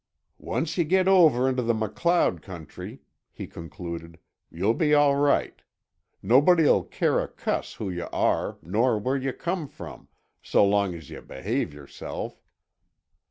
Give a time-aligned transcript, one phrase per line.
[0.39, 3.01] "Once yuh get over into the MacLeod country,"
[3.31, 4.17] he concluded,
[4.49, 5.61] "you'll be all right.
[6.23, 10.07] Nobody'll care a cuss who yuh are nor where yuh come from,
[10.41, 12.41] so long as yuh behave yourself.